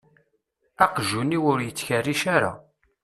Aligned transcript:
Aqjun-iw 0.85 1.43
ur 1.53 1.59
yettkerric 1.61 2.21
ara. 2.35 2.51